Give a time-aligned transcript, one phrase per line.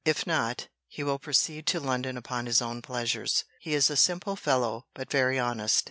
[0.03, 3.43] If not, he will proceed to London upon his own pleasures.
[3.59, 5.79] He is a simple fellow; but very honest.